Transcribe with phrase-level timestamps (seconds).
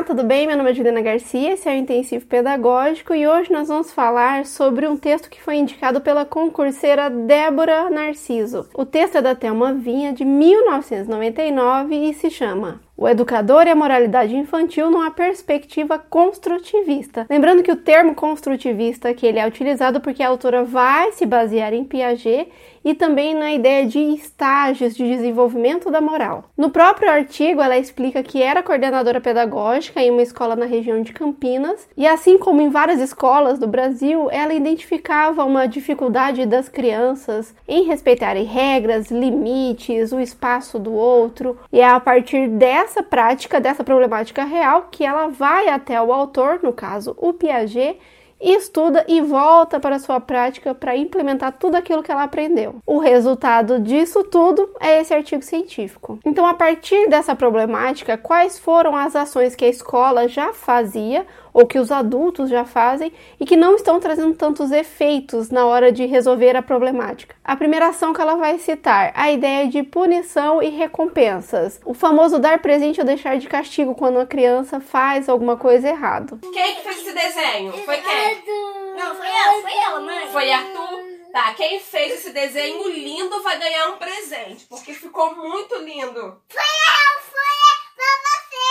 [0.00, 0.46] Olá, tudo bem?
[0.46, 4.46] Meu nome é Juliana Garcia, esse é o Intensivo Pedagógico e hoje nós vamos falar
[4.46, 8.66] sobre um texto que foi indicado pela concurseira Débora Narciso.
[8.72, 13.74] O texto é da Thelma Vinha, de 1999 e se chama o educador e a
[13.74, 17.26] moralidade infantil numa perspectiva construtivista.
[17.30, 21.72] Lembrando que o termo construtivista que ele é utilizado porque a autora vai se basear
[21.72, 22.50] em Piaget
[22.84, 26.44] e também na ideia de estágios de desenvolvimento da moral.
[26.56, 31.12] No próprio artigo, ela explica que era coordenadora pedagógica em uma escola na região de
[31.12, 37.54] Campinas e, assim como em várias escolas do Brasil, ela identificava uma dificuldade das crianças
[37.68, 43.84] em respeitarem regras, limites, o espaço do outro, e é a partir dessa prática, dessa
[43.84, 47.98] problemática real, que ela vai até o autor, no caso o Piaget
[48.40, 52.76] estuda e volta para sua prática para implementar tudo aquilo que ela aprendeu.
[52.86, 56.18] O resultado disso tudo é esse artigo científico.
[56.24, 61.66] Então, a partir dessa problemática, quais foram as ações que a escola já fazia ou
[61.66, 66.06] que os adultos já fazem e que não estão trazendo tantos efeitos na hora de
[66.06, 67.34] resolver a problemática.
[67.44, 71.80] A primeira ação que ela vai citar, a ideia de punição e recompensas.
[71.84, 76.38] O famoso dar presente ou deixar de castigo quando a criança faz alguma coisa errada.
[76.52, 77.72] Quem que fez esse desenho?
[77.72, 78.29] Foi quem?
[78.34, 80.32] Não, foi ela, foi ela, mãe.
[80.32, 81.10] Foi Arthur?
[81.32, 86.42] Tá, quem fez esse desenho lindo vai ganhar um presente, porque ficou muito lindo.
[86.48, 87.60] Foi eu, foi
[87.94, 88.70] pra você.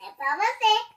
[0.00, 0.94] É, é pra você.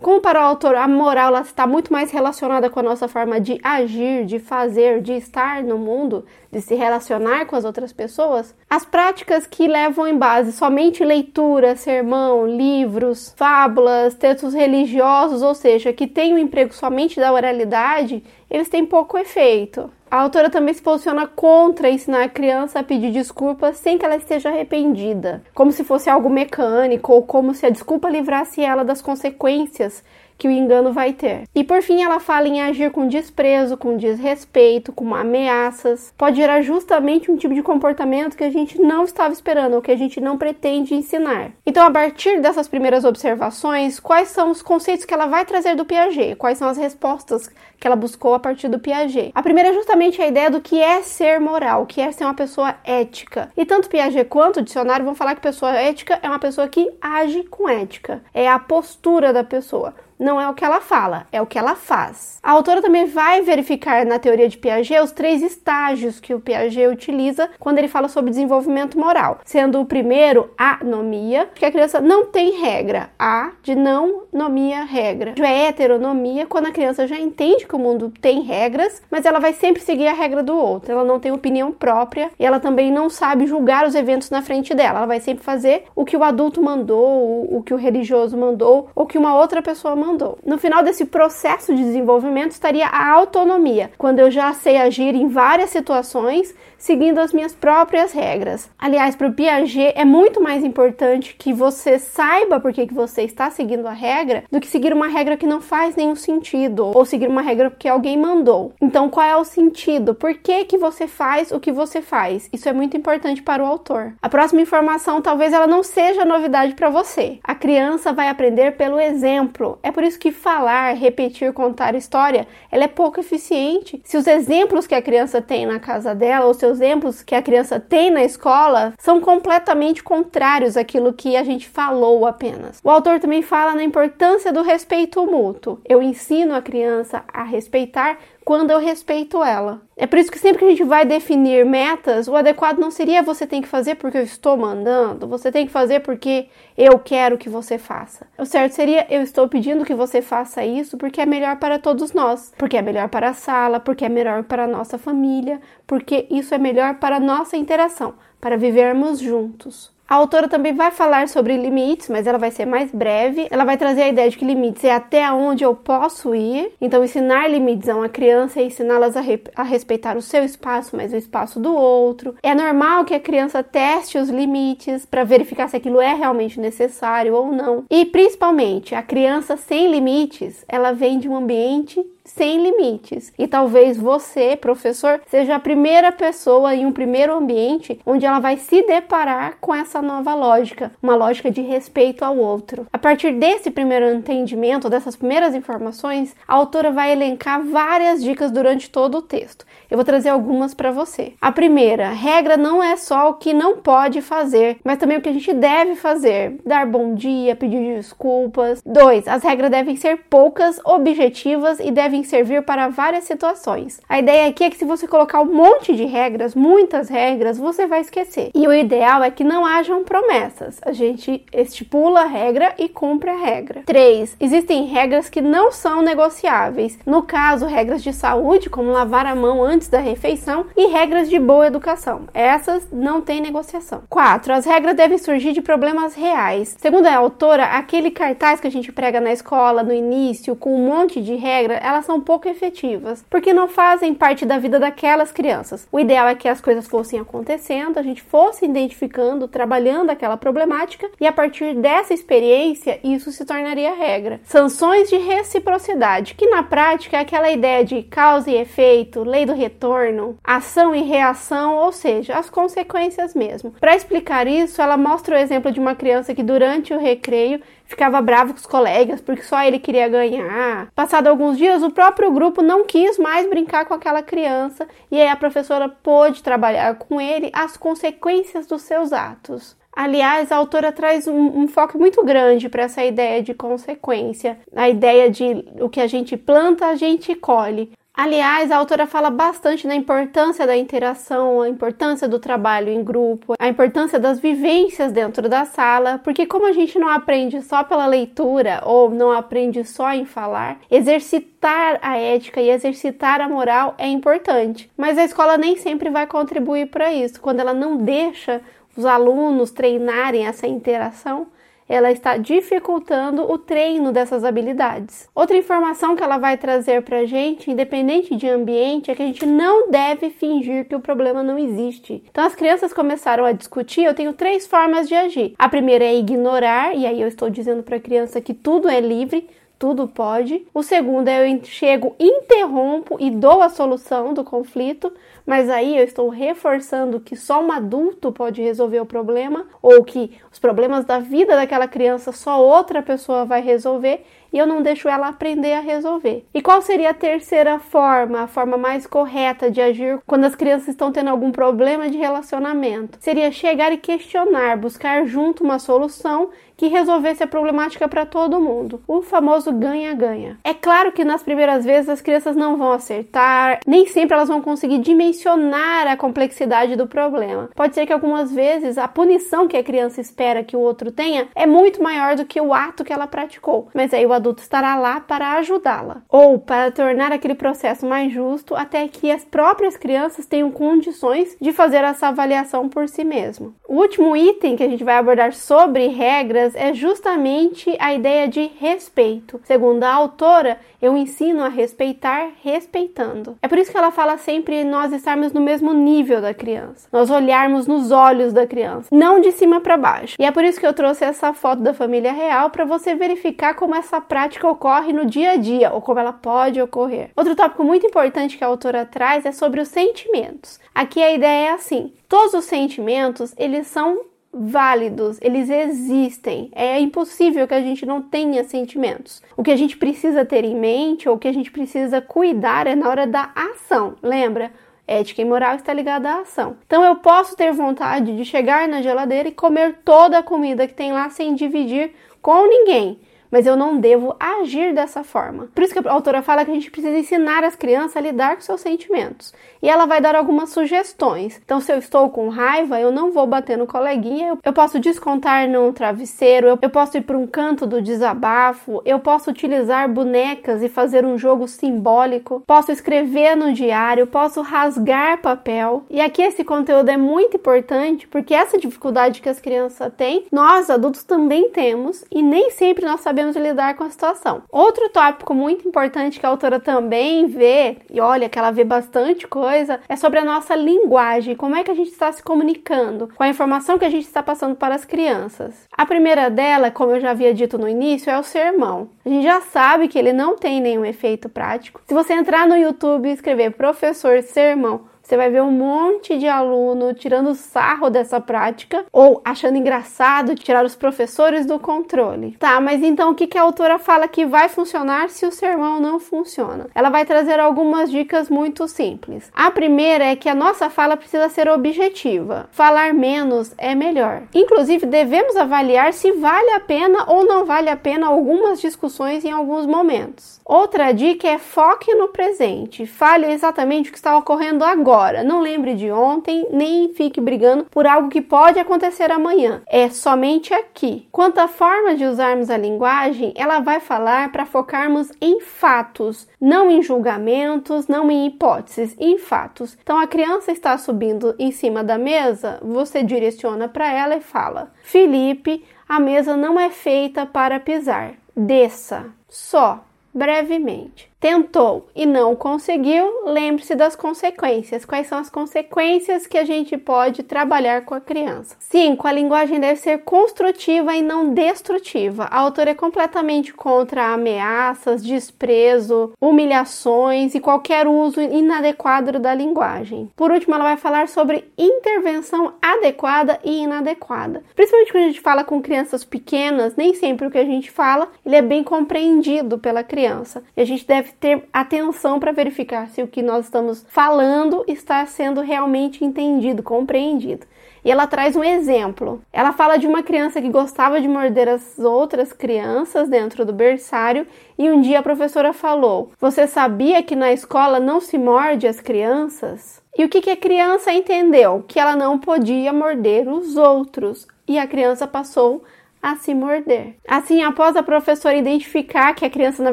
[0.00, 3.58] Como para o autor, a moral está muito mais relacionada com a nossa forma de
[3.64, 8.54] agir, de fazer, de estar no mundo, de se relacionar com as outras pessoas.
[8.70, 15.92] As práticas que levam em base somente leitura, sermão, livros, fábulas, textos religiosos, ou seja,
[15.92, 19.90] que têm o emprego somente da oralidade, eles têm pouco efeito.
[20.10, 24.16] A autora também se posiciona contra ensinar a criança a pedir desculpas sem que ela
[24.16, 29.02] esteja arrependida, como se fosse algo mecânico ou como se a desculpa livrasse ela das
[29.02, 30.02] consequências
[30.38, 31.42] que o engano vai ter.
[31.54, 36.14] E por fim, ela fala em agir com desprezo, com desrespeito, com ameaças.
[36.16, 39.90] Pode gerar justamente um tipo de comportamento que a gente não estava esperando ou que
[39.90, 41.50] a gente não pretende ensinar.
[41.66, 45.84] Então, a partir dessas primeiras observações, quais são os conceitos que ela vai trazer do
[45.84, 46.36] Piaget?
[46.36, 47.50] Quais são as respostas
[47.80, 49.32] que ela buscou a partir do Piaget?
[49.34, 52.34] A primeira é justamente a ideia do que é ser moral, que é ser uma
[52.34, 53.50] pessoa ética.
[53.56, 56.92] E tanto Piaget quanto o dicionário vão falar que pessoa ética é uma pessoa que
[57.00, 58.22] age com ética.
[58.32, 61.74] É a postura da pessoa não é o que ela fala, é o que ela
[61.74, 62.38] faz.
[62.42, 66.86] A autora também vai verificar na teoria de Piaget os três estágios que o Piaget
[66.88, 72.00] utiliza quando ele fala sobre desenvolvimento moral, sendo o primeiro a nomia, que a criança
[72.00, 75.34] não tem regra, a de não nomia regra.
[75.38, 79.52] É heteronomia quando a criança já entende que o mundo tem regras, mas ela vai
[79.52, 80.92] sempre seguir a regra do outro.
[80.92, 84.74] Ela não tem opinião própria e ela também não sabe julgar os eventos na frente
[84.74, 84.98] dela.
[84.98, 89.06] Ela vai sempre fazer o que o adulto mandou, o que o religioso mandou ou
[89.06, 90.38] que uma outra pessoa mandou mandou.
[90.44, 95.28] No final desse processo de desenvolvimento estaria a autonomia, quando eu já sei agir em
[95.28, 98.70] várias situações seguindo as minhas próprias regras.
[98.78, 103.50] Aliás, para o Piaget é muito mais importante que você saiba por que, você está
[103.50, 107.28] seguindo a regra do que seguir uma regra que não faz nenhum sentido ou seguir
[107.28, 108.72] uma regra que alguém mandou.
[108.80, 110.14] Então, qual é o sentido?
[110.14, 112.48] Por que, que você faz o que você faz?
[112.52, 114.14] Isso é muito importante para o autor.
[114.22, 117.38] A próxima informação talvez ela não seja novidade para você.
[117.42, 119.78] A criança vai aprender pelo exemplo.
[119.82, 124.00] É por isso que falar, repetir, contar história, ela é pouco eficiente.
[124.04, 127.42] Se os exemplos que a criança tem na casa dela ou seus exemplos que a
[127.42, 132.80] criança tem na escola são completamente contrários àquilo que a gente falou apenas.
[132.84, 135.80] O autor também fala na importância do respeito mútuo.
[135.84, 139.82] Eu ensino a criança a respeitar quando eu respeito ela.
[139.94, 143.22] É por isso que sempre que a gente vai definir metas, o adequado não seria
[143.22, 147.36] você tem que fazer porque eu estou mandando, você tem que fazer porque eu quero
[147.36, 148.26] que você faça.
[148.38, 152.14] O certo seria eu estou pedindo que você faça isso porque é melhor para todos
[152.14, 156.26] nós, porque é melhor para a sala, porque é melhor para a nossa família, porque
[156.30, 159.92] isso é melhor para a nossa interação, para vivermos juntos.
[160.08, 163.46] A autora também vai falar sobre limites, mas ela vai ser mais breve.
[163.50, 166.72] Ela vai trazer a ideia de que limites é até onde eu posso ir.
[166.80, 170.96] Então, ensinar limites a uma criança é ensiná-las a, re a, respeitar o seu espaço,
[170.96, 172.34] mas o espaço do outro.
[172.42, 177.34] É normal que a criança teste os limites para verificar se aquilo é realmente necessário
[177.34, 177.84] ou não.
[177.90, 183.32] E principalmente, a criança sem limites, ela vem de um ambiente sem limites.
[183.38, 188.56] E talvez você, professor, seja a primeira pessoa em um primeiro ambiente onde ela vai
[188.56, 192.86] se deparar com essa nova lógica, uma lógica de respeito ao outro.
[192.92, 198.90] A partir desse primeiro entendimento, dessas primeiras informações, a autora vai elencar várias dicas durante
[198.90, 199.66] todo o texto.
[199.90, 201.32] Eu vou trazer algumas para você.
[201.40, 205.28] A primeira, regra não é só o que não pode fazer, mas também o que
[205.28, 206.58] a gente deve fazer.
[206.64, 208.82] Dar bom dia, pedir desculpas.
[208.84, 214.00] Dois, as regras devem ser poucas, objetivas e devem servir para várias situações.
[214.08, 217.86] A ideia aqui é que se você colocar um monte de regras, muitas regras, você
[217.86, 218.50] vai esquecer.
[218.54, 220.78] E o ideal é que não hajam promessas.
[220.82, 223.82] A gente estipula a regra e cumpre a regra.
[223.86, 226.98] Três, existem regras que não são negociáveis.
[227.06, 231.30] No caso, regras de saúde, como lavar a mão antes antes da refeição e regras
[231.30, 232.22] de boa educação.
[232.34, 234.02] Essas não têm negociação.
[234.08, 234.52] 4.
[234.52, 236.74] As regras devem surgir de problemas reais.
[236.78, 240.84] Segundo a autora, aquele cartaz que a gente prega na escola no início com um
[240.84, 245.86] monte de regra, elas são pouco efetivas, porque não fazem parte da vida daquelas crianças.
[245.92, 251.10] O ideal é que as coisas fossem acontecendo, a gente fosse identificando, trabalhando aquela problemática
[251.20, 254.40] e a partir dessa experiência isso se tornaria regra.
[254.42, 259.52] Sanções de reciprocidade, que na prática é aquela ideia de causa e efeito, lei do
[259.52, 263.74] retorno, ação e reação, ou seja, as consequências mesmo.
[263.78, 268.20] Para explicar isso, ela mostra o exemplo de uma criança que durante o recreio ficava
[268.20, 270.88] bravo com os colegas porque só ele queria ganhar.
[270.94, 275.28] Passado alguns dias, o próprio grupo não quis mais brincar com aquela criança e aí
[275.28, 279.76] a professora pôde trabalhar com ele as consequências dos seus atos.
[279.92, 284.88] Aliás, a autora traz um, um foco muito grande para essa ideia de consequência, a
[284.88, 287.90] ideia de o que a gente planta, a gente colhe.
[288.20, 293.54] Aliás, a autora fala bastante da importância da interação, a importância do trabalho em grupo,
[293.56, 298.08] a importância das vivências dentro da sala, porque como a gente não aprende só pela
[298.08, 304.08] leitura ou não aprende só em falar, exercitar a ética e exercitar a moral é
[304.08, 304.90] importante.
[304.96, 308.60] Mas a escola nem sempre vai contribuir para isso, quando ela não deixa
[308.96, 311.46] os alunos treinarem essa interação
[311.88, 315.28] ela está dificultando o treino dessas habilidades.
[315.34, 319.26] Outra informação que ela vai trazer para a gente, independente de ambiente, é que a
[319.26, 322.22] gente não deve fingir que o problema não existe.
[322.30, 324.04] Então, as crianças começaram a discutir.
[324.04, 325.54] Eu tenho três formas de agir.
[325.58, 329.00] A primeira é ignorar, e aí eu estou dizendo para a criança que tudo é
[329.00, 330.66] livre, tudo pode.
[330.74, 335.12] O segundo é eu chego, interrompo e dou a solução do conflito,
[335.46, 340.32] mas aí eu estou reforçando que só um adulto pode resolver o problema ou que
[340.52, 345.08] os problemas da vida daquela criança só outra pessoa vai resolver e eu não deixo
[345.08, 346.46] ela aprender a resolver.
[346.54, 350.88] E qual seria a terceira forma, a forma mais correta de agir quando as crianças
[350.88, 353.18] estão tendo algum problema de relacionamento?
[353.20, 359.02] Seria chegar e questionar, buscar junto uma solução que resolvesse a problemática para todo mundo.
[359.06, 360.56] O famoso ganha-ganha.
[360.62, 364.62] É claro que nas primeiras vezes as crianças não vão acertar, nem sempre elas vão
[364.62, 367.68] conseguir dimensionar a complexidade do problema.
[367.74, 371.48] Pode ser que algumas vezes a punição que a criança espera que o outro tenha
[371.54, 374.94] é muito maior do que o ato que ela praticou, mas aí o adulto estará
[374.94, 380.46] lá para ajudá-la ou para tornar aquele processo mais justo até que as próprias crianças
[380.46, 383.74] tenham condições de fazer essa avaliação por si mesmo.
[383.88, 388.70] O último item que a gente vai abordar sobre regras é justamente a ideia de
[388.78, 389.60] respeito.
[389.64, 393.56] Segundo a autora, eu ensino a respeitar respeitando.
[393.62, 397.30] É por isso que ela fala sempre nós estarmos no mesmo nível da criança, nós
[397.30, 400.36] olharmos nos olhos da criança, não de cima para baixo.
[400.38, 403.74] E é por isso que eu trouxe essa foto da família real para você verificar
[403.74, 407.30] como essa prática ocorre no dia a dia ou como ela pode ocorrer.
[407.36, 410.80] Outro tópico muito importante que a autora traz é sobre os sentimentos.
[410.94, 414.20] Aqui a ideia é assim: todos os sentimentos eles são
[414.52, 416.70] válidos, eles existem.
[416.74, 419.42] É impossível que a gente não tenha sentimentos.
[419.56, 422.86] O que a gente precisa ter em mente ou o que a gente precisa cuidar
[422.86, 424.16] é na hora da ação.
[424.22, 424.72] Lembra?
[425.06, 426.76] Ética e moral está ligada à ação.
[426.86, 430.94] Então eu posso ter vontade de chegar na geladeira e comer toda a comida que
[430.94, 432.12] tem lá sem dividir
[432.42, 433.18] com ninguém
[433.50, 435.68] mas eu não devo agir dessa forma.
[435.74, 438.56] Por isso que a autora fala que a gente precisa ensinar as crianças a lidar
[438.56, 439.52] com seus sentimentos.
[439.82, 441.60] E ela vai dar algumas sugestões.
[441.64, 445.68] Então, se eu estou com raiva, eu não vou bater no coleguinha, eu posso descontar
[445.68, 450.88] num travesseiro, eu posso ir para um canto do desabafo, eu posso utilizar bonecas e
[450.88, 456.04] fazer um jogo simbólico, posso escrever no diário, posso rasgar papel.
[456.10, 460.90] E aqui esse conteúdo é muito importante porque essa dificuldade que as crianças têm, nós
[460.90, 464.62] adultos também temos e nem sempre nós sabemos sabemos lidar com a situação.
[464.68, 469.46] Outro tópico muito importante que a autora também vê, e olha que ela vê bastante
[469.46, 473.42] coisa, é sobre a nossa linguagem, como é que a gente está se comunicando, com
[473.44, 475.86] a informação que a gente está passando para as crianças.
[475.96, 479.10] A primeira dela, como eu já havia dito no início, é o sermão.
[479.24, 482.00] A gente já sabe que ele não tem nenhum efeito prático.
[482.06, 486.48] Se você entrar no YouTube e escrever professor sermão, você vai ver um monte de
[486.48, 492.56] aluno tirando sarro dessa prática ou achando engraçado tirar os professores do controle.
[492.58, 496.00] Tá, mas então o que, que a autora fala que vai funcionar se o sermão
[496.00, 496.86] não funciona?
[496.94, 499.50] Ela vai trazer algumas dicas muito simples.
[499.54, 502.66] A primeira é que a nossa fala precisa ser objetiva.
[502.72, 504.44] Falar menos é melhor.
[504.54, 509.52] Inclusive, devemos avaliar se vale a pena ou não vale a pena algumas discussões em
[509.52, 510.57] alguns momentos.
[510.68, 513.06] Outra dica é foque no presente.
[513.06, 515.42] Fale exatamente o que está ocorrendo agora.
[515.42, 519.80] Não lembre de ontem, nem fique brigando por algo que pode acontecer amanhã.
[519.88, 521.26] É somente aqui.
[521.32, 526.90] Quanto à forma de usarmos a linguagem, ela vai falar para focarmos em fatos, não
[526.90, 529.96] em julgamentos, não em hipóteses, em fatos.
[530.02, 534.92] Então a criança está subindo em cima da mesa, você direciona para ela e fala:
[535.02, 538.34] Felipe, a mesa não é feita para pisar.
[538.54, 539.32] Desça.
[539.48, 540.04] Só
[540.38, 545.04] brevemente tentou e não conseguiu, lembre-se das consequências.
[545.04, 548.76] Quais são as consequências que a gente pode trabalhar com a criança?
[548.78, 549.26] 5.
[549.26, 552.44] A linguagem deve ser construtiva e não destrutiva.
[552.44, 560.30] A autora é completamente contra ameaças, desprezo, humilhações e qualquer uso inadequado da linguagem.
[560.34, 564.62] Por último, ela vai falar sobre intervenção adequada e inadequada.
[564.74, 568.28] Principalmente quando a gente fala com crianças pequenas, nem sempre o que a gente fala
[568.44, 570.62] ele é bem compreendido pela criança.
[570.76, 575.24] E a gente deve ter atenção para verificar se o que nós estamos falando está
[575.26, 577.66] sendo realmente entendido, compreendido.
[578.04, 579.42] E ela traz um exemplo.
[579.52, 584.46] Ela fala de uma criança que gostava de morder as outras crianças dentro do berçário
[584.78, 589.00] e um dia a professora falou: Você sabia que na escola não se morde as
[589.00, 590.02] crianças?
[590.16, 591.84] E o que, que a criança entendeu?
[591.86, 594.46] Que ela não podia morder os outros.
[594.66, 595.84] E a criança passou
[596.22, 597.16] a se morder.
[597.26, 599.92] Assim, após a professora identificar que a criança na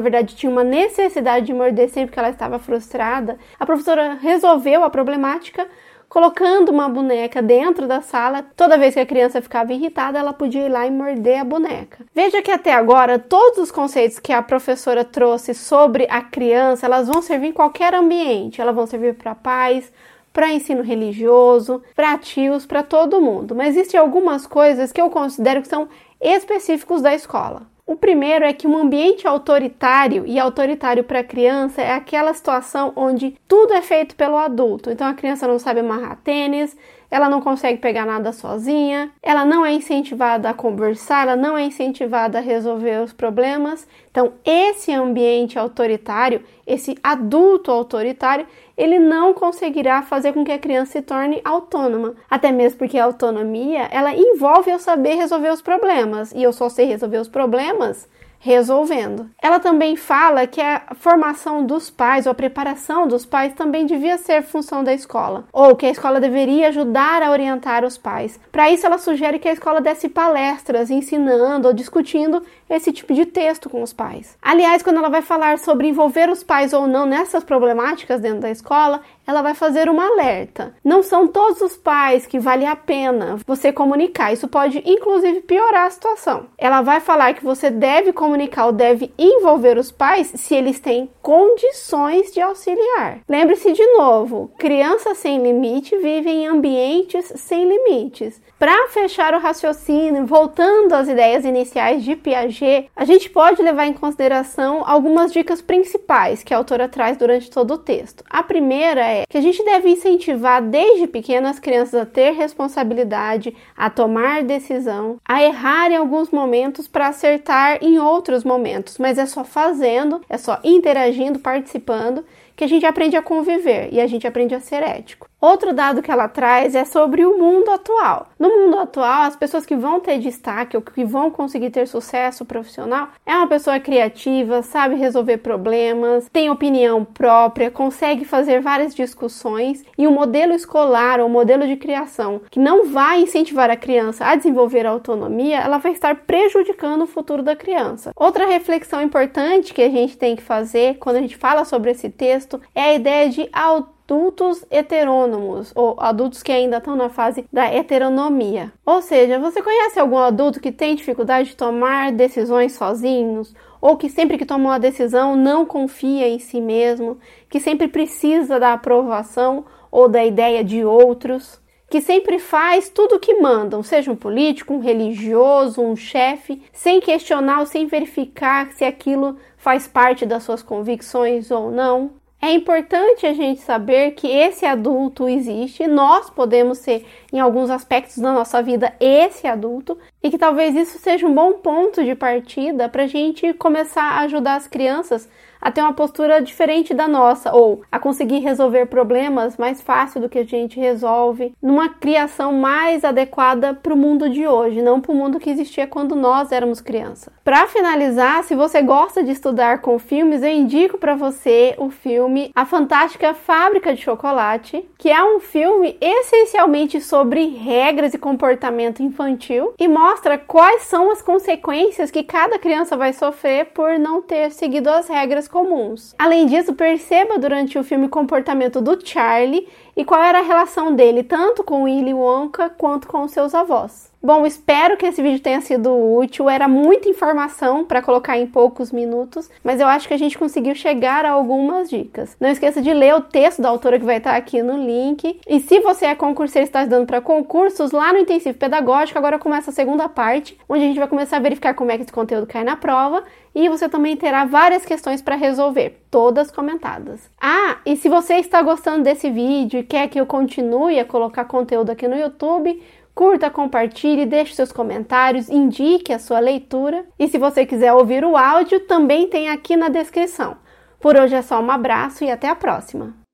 [0.00, 4.90] verdade tinha uma necessidade de morder sempre que ela estava frustrada, a professora resolveu a
[4.90, 5.66] problemática
[6.08, 8.44] colocando uma boneca dentro da sala.
[8.56, 12.04] Toda vez que a criança ficava irritada, ela podia ir lá e morder a boneca.
[12.14, 17.08] Veja que até agora todos os conceitos que a professora trouxe sobre a criança, elas
[17.08, 18.60] vão servir em qualquer ambiente.
[18.60, 19.92] Elas vão servir para pais,
[20.32, 23.54] para ensino religioso, para tios, para todo mundo.
[23.54, 25.88] Mas existem algumas coisas que eu considero que são
[26.20, 27.66] específicos da escola.
[27.86, 32.92] O primeiro é que um ambiente autoritário e autoritário para a criança é aquela situação
[32.96, 34.90] onde tudo é feito pelo adulto.
[34.90, 36.76] Então a criança não sabe amarrar tênis,
[37.08, 41.62] ela não consegue pegar nada sozinha, ela não é incentivada a conversar, ela não é
[41.62, 43.86] incentivada a resolver os problemas.
[44.10, 48.46] Então, esse ambiente autoritário, esse adulto autoritário,
[48.76, 52.14] ele não conseguirá fazer com que a criança se torne autônoma.
[52.28, 56.68] Até mesmo porque a autonomia, ela envolve eu saber resolver os problemas, e eu só
[56.68, 59.28] sei resolver os problemas resolvendo.
[59.42, 64.18] Ela também fala que a formação dos pais ou a preparação dos pais também devia
[64.18, 68.38] ser função da escola, ou que a escola deveria ajudar a orientar os pais.
[68.52, 73.26] Para isso, ela sugere que a escola desse palestras ensinando ou discutindo esse tipo de
[73.26, 74.36] texto com os pais.
[74.42, 78.50] Aliás, quando ela vai falar sobre envolver os pais ou não nessas problemáticas dentro da
[78.50, 80.74] escola, ela vai fazer uma alerta.
[80.84, 84.32] Não são todos os pais que vale a pena você comunicar.
[84.32, 86.46] Isso pode inclusive piorar a situação.
[86.56, 91.10] Ela vai falar que você deve comunicar ou deve envolver os pais se eles têm
[91.20, 93.20] condições de auxiliar.
[93.28, 98.40] Lembre-se de novo, crianças sem limite vivem em ambientes sem limites.
[98.58, 103.92] Para fechar o raciocínio, voltando às ideias iniciais de Piaget, a gente pode levar em
[103.92, 108.24] consideração algumas dicas principais que a autora traz durante todo o texto.
[108.30, 113.54] A primeira é que a gente deve incentivar desde pequeno as crianças a ter responsabilidade,
[113.76, 119.26] a tomar decisão, a errar em alguns momentos para acertar em outros momentos, mas é
[119.26, 122.24] só fazendo, é só interagindo, participando
[122.56, 125.28] que a gente aprende a conviver e a gente aprende a ser ético.
[125.46, 128.30] Outro dado que ela traz é sobre o mundo atual.
[128.36, 132.44] No mundo atual, as pessoas que vão ter destaque ou que vão conseguir ter sucesso
[132.44, 139.84] profissional é uma pessoa criativa, sabe resolver problemas, tem opinião própria, consegue fazer várias discussões
[139.96, 144.34] e um modelo escolar ou modelo de criação que não vai incentivar a criança a
[144.34, 148.10] desenvolver a autonomia, ela vai estar prejudicando o futuro da criança.
[148.16, 152.10] Outra reflexão importante que a gente tem que fazer quando a gente fala sobre esse
[152.10, 157.44] texto é a ideia de autonomia adultos heterônomos ou adultos que ainda estão na fase
[157.52, 158.72] da heteronomia.
[158.84, 163.52] Ou seja, você conhece algum adulto que tem dificuldade de tomar decisões sozinhos?
[163.80, 167.18] Ou que sempre que toma uma decisão não confia em si mesmo,
[167.50, 171.60] que sempre precisa da aprovação ou da ideia de outros?
[171.88, 177.00] que sempre faz tudo o que mandam, seja um político, um religioso, um chefe, sem
[177.00, 182.10] questionar ou sem verificar se aquilo faz parte das suas convicções ou não.
[182.40, 188.18] É importante a gente saber que esse adulto existe, nós podemos ser, em alguns aspectos
[188.18, 192.88] da nossa vida, esse adulto, e que talvez isso seja um bom ponto de partida
[192.88, 195.28] para a gente começar a ajudar as crianças
[195.66, 200.28] a ter uma postura diferente da nossa ou a conseguir resolver problemas mais fácil do
[200.28, 205.10] que a gente resolve, numa criação mais adequada para o mundo de hoje, não para
[205.10, 207.32] o mundo que existia quando nós éramos criança.
[207.42, 212.52] Para finalizar, se você gosta de estudar com filmes, eu indico para você o filme
[212.54, 219.74] A Fantástica Fábrica de Chocolate, que é um filme essencialmente sobre regras e comportamento infantil
[219.80, 224.88] e mostra quais são as consequências que cada criança vai sofrer por não ter seguido
[224.90, 226.14] as regras comuns.
[226.18, 230.94] Além disso, perceba durante o filme o comportamento do Charlie e qual era a relação
[230.94, 234.14] dele tanto com Willy Wonka quanto com seus avós.
[234.26, 236.50] Bom, espero que esse vídeo tenha sido útil.
[236.50, 240.74] Era muita informação para colocar em poucos minutos, mas eu acho que a gente conseguiu
[240.74, 242.36] chegar a algumas dicas.
[242.40, 245.38] Não esqueça de ler o texto da autora que vai estar aqui no link.
[245.46, 249.38] E se você é concurseiro e está estudando para concursos, lá no Intensivo Pedagógico agora
[249.38, 252.12] começa a segunda parte, onde a gente vai começar a verificar como é que esse
[252.12, 253.22] conteúdo cai na prova
[253.54, 257.30] e você também terá várias questões para resolver, todas comentadas.
[257.40, 261.90] Ah, e se você está gostando desse vídeo quer que eu continue a colocar conteúdo
[261.90, 262.78] aqui no YouTube,
[263.16, 267.06] Curta, compartilhe, deixe seus comentários, indique a sua leitura.
[267.18, 270.58] E se você quiser ouvir o áudio, também tem aqui na descrição.
[271.00, 273.25] Por hoje é só um abraço e até a próxima!